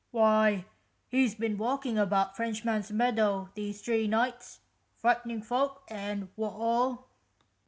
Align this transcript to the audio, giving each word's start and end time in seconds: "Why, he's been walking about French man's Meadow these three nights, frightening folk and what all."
"Why, 0.09 0.65
he's 1.09 1.35
been 1.35 1.59
walking 1.59 1.99
about 1.99 2.35
French 2.35 2.65
man's 2.65 2.89
Meadow 2.91 3.51
these 3.53 3.81
three 3.83 4.07
nights, 4.07 4.61
frightening 4.97 5.43
folk 5.43 5.83
and 5.89 6.29
what 6.35 6.53
all." 6.53 7.07